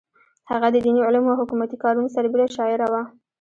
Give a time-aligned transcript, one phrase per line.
[0.51, 3.01] هغه د دیني علومو او حکومتي کارونو سربېره شاعره وه.